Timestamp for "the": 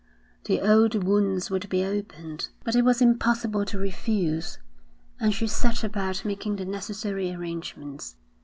0.45-0.61, 6.55-6.65